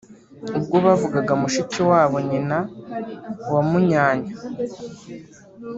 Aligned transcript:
Ubwo 0.57 0.77
bavugaga 0.85 1.33
mushiki 1.41 1.79
wabo 1.89 2.17
nyina 2.29 2.57
wa 3.51 3.61
Munyanya 3.69 4.33